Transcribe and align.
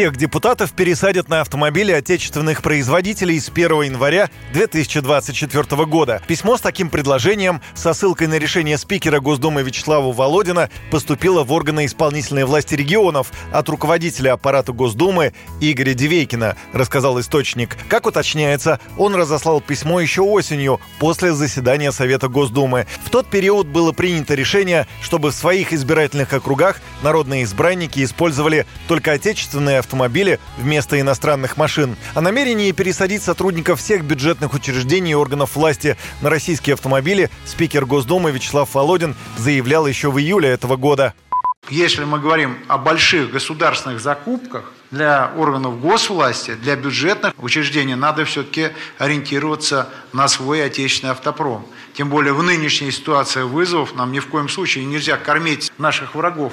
Всех 0.00 0.16
депутатов 0.16 0.72
пересадят 0.72 1.28
на 1.28 1.42
автомобили 1.42 1.92
отечественных 1.92 2.62
производителей 2.62 3.38
с 3.38 3.50
1 3.50 3.82
января 3.82 4.30
2024 4.54 5.84
года. 5.84 6.22
Письмо 6.26 6.56
с 6.56 6.62
таким 6.62 6.88
предложением 6.88 7.60
со 7.74 7.92
ссылкой 7.92 8.28
на 8.28 8.38
решение 8.38 8.78
спикера 8.78 9.20
Госдумы 9.20 9.62
Вячеслава 9.62 10.10
Володина 10.10 10.70
поступило 10.90 11.44
в 11.44 11.52
органы 11.52 11.84
исполнительной 11.84 12.44
власти 12.44 12.74
регионов 12.76 13.30
от 13.52 13.68
руководителя 13.68 14.32
аппарата 14.32 14.72
Госдумы 14.72 15.34
Игоря 15.60 15.92
Дивейкина, 15.92 16.56
рассказал 16.72 17.20
источник. 17.20 17.76
Как 17.90 18.06
уточняется, 18.06 18.80
он 18.96 19.14
разослал 19.14 19.60
письмо 19.60 20.00
еще 20.00 20.22
осенью, 20.22 20.80
после 20.98 21.34
заседания 21.34 21.92
Совета 21.92 22.28
Госдумы. 22.28 22.86
В 23.04 23.10
тот 23.10 23.28
период 23.28 23.66
было 23.66 23.92
принято 23.92 24.34
решение, 24.34 24.86
чтобы 25.02 25.30
в 25.30 25.34
своих 25.34 25.74
избирательных 25.74 26.32
округах 26.32 26.80
народные 27.02 27.42
избранники 27.42 28.02
использовали 28.02 28.64
только 28.88 29.12
отечественные 29.12 29.80
автомобили 29.80 29.89
вместо 30.58 31.00
иностранных 31.00 31.56
машин. 31.56 31.96
О 32.14 32.20
намерении 32.20 32.72
пересадить 32.72 33.22
сотрудников 33.22 33.80
всех 33.80 34.04
бюджетных 34.04 34.54
учреждений 34.54 35.12
и 35.12 35.14
органов 35.14 35.56
власти 35.56 35.96
на 36.20 36.30
российские 36.30 36.74
автомобили 36.74 37.30
спикер 37.44 37.86
Госдумы 37.86 38.30
Вячеслав 38.30 38.74
Володин 38.74 39.14
заявлял 39.38 39.86
еще 39.86 40.10
в 40.10 40.18
июле 40.18 40.48
этого 40.48 40.76
года. 40.76 41.14
Если 41.68 42.04
мы 42.04 42.18
говорим 42.18 42.58
о 42.68 42.78
больших 42.78 43.30
государственных 43.30 44.00
закупках, 44.00 44.72
для 44.90 45.32
органов 45.36 45.80
госвласти, 45.80 46.54
для 46.54 46.76
бюджетных 46.76 47.32
учреждений 47.38 47.94
надо 47.94 48.24
все-таки 48.24 48.70
ориентироваться 48.98 49.88
на 50.12 50.26
свой 50.28 50.64
отечественный 50.64 51.12
автопром. 51.12 51.64
Тем 51.94 52.08
более 52.08 52.32
в 52.32 52.42
нынешней 52.42 52.90
ситуации 52.90 53.42
вызовов 53.42 53.94
нам 53.94 54.12
ни 54.12 54.18
в 54.18 54.26
коем 54.26 54.48
случае 54.48 54.84
нельзя 54.84 55.16
кормить 55.16 55.72
наших 55.78 56.14
врагов. 56.14 56.52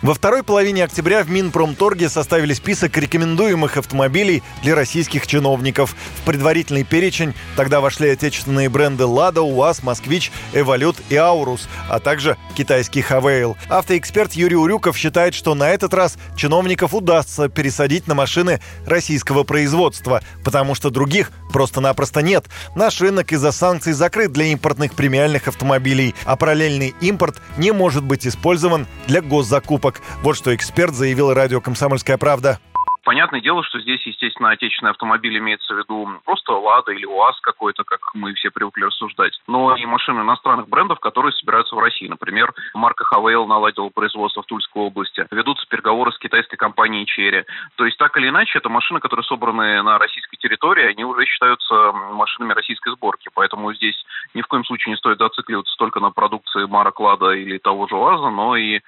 Во 0.00 0.14
второй 0.14 0.42
половине 0.42 0.84
октября 0.84 1.22
в 1.22 1.30
Минпромторге 1.30 2.08
составили 2.08 2.54
список 2.54 2.96
рекомендуемых 2.96 3.76
автомобилей 3.76 4.42
для 4.62 4.74
российских 4.74 5.26
чиновников. 5.26 5.94
В 6.22 6.24
предварительный 6.24 6.82
перечень 6.82 7.34
тогда 7.54 7.80
вошли 7.80 8.08
отечественные 8.08 8.68
бренды 8.68 9.04
«Лада», 9.04 9.42
«УАЗ», 9.42 9.82
«Москвич», 9.82 10.32
«Эволют» 10.54 10.96
и 11.08 11.16
«Аурус», 11.16 11.68
а 11.88 12.00
также 12.00 12.36
китайский 12.56 13.02
«Хавейл». 13.02 13.56
Автоэксперт 13.68 14.32
Юрий 14.32 14.56
Урюков 14.56 14.96
считает, 14.96 15.34
что 15.34 15.54
на 15.54 15.70
этот 15.70 15.94
раз 15.94 16.16
чиновников 16.36 16.94
удастся 16.94 17.48
пересадить 17.48 18.08
на 18.08 18.14
машины 18.14 18.60
российского 18.86 19.44
производства, 19.44 20.20
потому 20.42 20.74
что 20.74 20.90
других 20.90 21.30
просто-напросто 21.52 22.22
нет. 22.22 22.46
Наш 22.74 23.00
рынок 23.00 23.32
из-за 23.32 23.52
санкций 23.52 23.92
закрыт 23.92 24.32
для 24.32 24.46
импортных 24.46 24.94
премиальных 24.94 25.46
автомобилей, 25.46 26.14
а 26.24 26.36
параллельный 26.36 26.94
импорт 27.00 27.40
не 27.56 27.72
может 27.72 28.02
быть 28.02 28.26
использован 28.26 28.86
для 29.06 29.20
госзакупок 29.20 29.81
ошибок. 29.82 30.00
Вот 30.22 30.36
что 30.36 30.54
эксперт 30.54 30.92
заявил 30.92 31.34
радио 31.34 31.60
«Комсомольская 31.60 32.18
правда». 32.18 32.58
Понятное 33.04 33.40
дело, 33.40 33.64
что 33.64 33.80
здесь, 33.80 34.00
естественно, 34.06 34.50
отечественный 34.50 34.92
автомобиль 34.92 35.36
имеется 35.36 35.74
в 35.74 35.78
виду 35.78 36.08
просто 36.24 36.52
«Лада» 36.52 36.92
или 36.92 37.04
«УАЗ» 37.04 37.40
какой-то, 37.40 37.82
как 37.82 37.98
мы 38.14 38.32
все 38.34 38.52
привыкли 38.52 38.84
рассуждать, 38.84 39.32
но 39.48 39.74
и 39.74 39.84
машины 39.86 40.20
иностранных 40.20 40.68
брендов, 40.68 41.00
которые 41.00 41.32
собираются 41.32 41.74
в 41.74 41.80
России. 41.80 42.06
Например, 42.06 42.54
марка 42.74 43.02
«Хавейл» 43.02 43.48
наладила 43.48 43.88
производство 43.88 44.44
в 44.44 44.46
Тульской 44.46 44.82
области. 44.82 45.26
Ведутся 45.32 45.66
переговоры 45.68 46.12
с 46.12 46.18
китайской 46.18 46.56
компанией 46.56 47.04
«Черри». 47.06 47.42
То 47.74 47.86
есть, 47.86 47.98
так 47.98 48.16
или 48.18 48.28
иначе, 48.28 48.58
это 48.58 48.68
машины, 48.68 49.00
которые 49.00 49.24
собраны 49.24 49.82
на 49.82 49.98
российской 49.98 50.36
территории, 50.36 50.86
они 50.86 51.04
уже 51.04 51.24
считаются 51.24 51.74
машинами 52.12 52.52
российской 52.52 52.92
сборки. 52.92 53.30
Поэтому 53.34 53.74
здесь 53.74 54.00
ни 54.32 54.42
в 54.42 54.46
коем 54.46 54.64
случае 54.64 54.92
не 54.92 54.96
стоит 54.98 55.18
зацикливаться 55.18 55.74
только 55.76 55.98
на 55.98 56.12
продукции 56.12 56.66
марок 56.66 57.00
«Лада» 57.00 57.32
или 57.32 57.58
того 57.58 57.88
же 57.88 57.96
«УАЗа», 57.96 58.30
но 58.30 58.54
и 58.54 58.78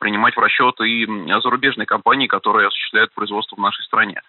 принимать 0.00 0.36
в 0.36 0.40
расчет 0.40 0.80
и 0.80 1.06
зарубежные 1.42 1.86
компании, 1.86 2.26
которые 2.26 2.68
осуществляют 2.68 3.12
производство 3.14 3.56
в 3.56 3.60
нашей 3.60 3.82
стране. 3.84 4.20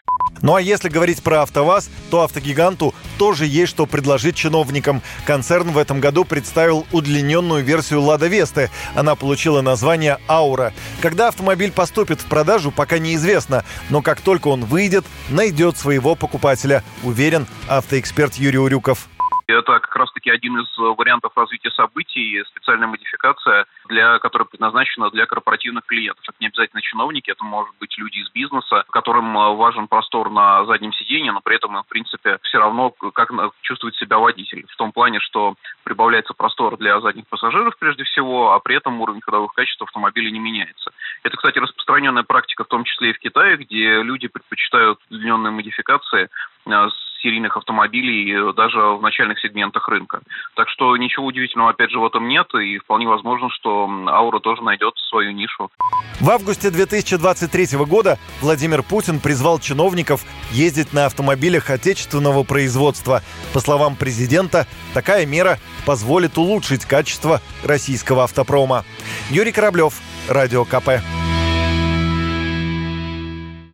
Ну 0.42 0.56
а 0.56 0.62
если 0.62 0.90
говорить 0.90 1.24
про 1.24 1.42
АвтоВАЗ, 1.42 1.90
то 2.10 2.22
автогиганту 2.22 2.94
тоже 3.18 3.46
есть 3.46 3.72
что 3.72 3.86
предложить 3.86 4.36
чиновникам. 4.36 5.02
Концерн 5.26 5.70
в 5.72 5.78
этом 5.78 6.00
году 6.00 6.26
представил 6.26 6.86
удлиненную 6.92 7.64
версию 7.64 8.02
«Лада 8.02 8.28
Весты». 8.28 8.70
Она 8.96 9.16
получила 9.16 9.62
название 9.62 10.18
«Аура». 10.28 10.74
Когда 11.02 11.28
автомобиль 11.28 11.72
поступит 11.72 12.22
в 12.22 12.30
продажу, 12.30 12.72
пока 12.72 13.00
неизвестно, 13.00 13.64
но 13.90 14.02
как 14.02 14.22
только 14.22 14.48
он 14.48 14.66
выйдет, 14.66 15.06
найдет 15.30 15.78
своего 15.78 16.16
покупателя, 16.16 16.84
уверен 17.04 17.48
автоэксперт 17.70 18.36
Юрий 18.36 18.60
Урюков. 18.60 19.08
Это 19.46 19.80
как 19.80 19.94
раз-таки 19.98 20.30
один 20.30 20.58
из 20.58 20.78
вариантов 20.78 21.34
развития 21.36 21.70
событий, 21.72 22.42
специальная 22.48 22.88
модификация, 22.88 23.66
для, 23.94 24.20
которая 24.20 24.48
предназначена 24.48 25.10
для 25.12 25.26
корпоративных 25.26 25.86
клиентов. 25.86 26.24
Это 26.28 26.38
не 26.40 26.48
обязательно 26.48 26.82
чиновники, 26.82 27.30
это 27.30 27.44
может 27.44 27.76
быть 27.80 27.96
люди 27.98 28.18
из 28.18 28.30
бизнеса, 28.32 28.84
которым 28.90 29.38
э, 29.38 29.56
важен 29.56 29.88
простор 29.88 30.32
на 30.32 30.66
заднем 30.66 30.92
сиденье, 30.94 31.32
но 31.32 31.42
при 31.42 31.56
этом, 31.56 31.82
в 31.82 31.88
принципе, 31.88 32.40
все 32.42 32.58
равно 32.58 32.90
как 32.90 33.32
чувствует 33.62 33.96
себя 33.96 34.18
водитель. 34.18 34.66
В 34.70 34.76
том 34.76 34.92
плане, 34.92 35.20
что 35.20 35.56
прибавляется 35.84 36.34
простор 36.34 36.78
для 36.78 37.00
задних 37.02 37.28
пассажиров 37.28 37.78
прежде 37.78 38.04
всего, 38.04 38.54
а 38.54 38.60
при 38.60 38.76
этом 38.76 39.00
уровень 39.00 39.22
ходовых 39.22 39.54
качеств 39.54 39.82
автомобиля 39.84 40.32
не 40.32 40.40
меняется. 40.40 40.92
Это, 41.24 41.38
кстати, 41.38 41.60
распространенная 41.60 42.24
практика, 42.24 42.64
в 42.64 42.68
том 42.68 42.84
числе 42.84 43.12
и 43.12 43.14
в 43.14 43.20
Китае, 43.20 43.58
где 43.58 44.02
люди 44.02 44.28
предпочитают 44.28 45.00
удлиненные 45.10 45.52
модификации 45.52 46.30
э, 46.66 46.90
с 46.90 47.13
серийных 47.24 47.58
автомобилей 47.58 48.32
э, 48.32 48.54
даже 48.54 48.78
в 48.78 49.02
начальных 49.02 49.40
сегментах 49.40 49.88
рынка. 49.88 50.22
Так 50.56 50.70
что 50.70 50.96
ничего 50.98 51.26
удивительного, 51.26 51.72
опять 51.72 51.90
же, 51.90 52.00
в 52.00 52.06
этом 52.06 52.28
нет, 52.28 52.48
и 52.54 52.78
вполне 52.78 53.08
возможно, 53.08 53.50
что 53.50 53.90
Аура 54.08 54.40
тоже 54.40 54.62
найдет 54.62 54.94
свою 55.10 55.32
нишу. 55.32 55.72
В 56.20 56.30
августе 56.30 56.70
2023 56.70 57.78
года 57.86 58.20
Владимир 58.42 58.84
Путин 58.84 59.20
призвал 59.20 59.60
чиновников 59.60 60.22
ездить 60.52 60.94
на 60.94 61.06
автомобилях 61.06 61.70
отечественного 61.70 62.44
производства. 62.44 63.22
По 63.54 63.60
словам 63.60 63.96
президента, 63.96 64.68
такая 64.94 65.26
мера 65.26 65.58
позволит 65.86 66.38
улучшить 66.38 66.86
качество 66.86 67.42
российского 67.64 68.26
автопрома. 68.26 68.84
Юрий 69.30 69.52
Кораблев, 69.52 69.94
Радио 70.30 70.66
КП. 70.66 71.23